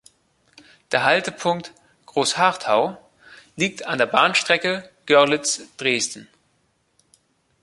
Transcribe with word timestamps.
Der 0.91 1.03
Haltepunkt 1.03 1.73
"Großharthau" 2.07 2.97
liegt 3.55 3.85
an 3.85 3.99
der 3.99 4.07
Bahnstrecke 4.07 4.89
Görlitz–Dresden. 5.05 6.27